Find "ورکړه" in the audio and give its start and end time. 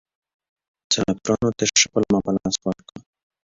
2.65-2.99